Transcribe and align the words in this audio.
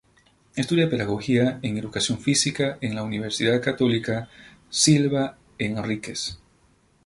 Estudia 0.55 0.89
pedagogía 0.89 1.59
en 1.61 1.77
educación 1.77 2.17
física 2.17 2.79
en 2.81 2.95
la 2.95 3.03
Universidad 3.03 3.61
Católica 3.61 4.29
Silva 4.71 5.37
Henríquez. 5.59 6.39